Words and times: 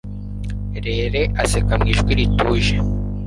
Rere 0.85 1.21
aseka 1.43 1.73
mu 1.79 1.85
ijwi 1.93 2.11
rituje, 2.19 2.75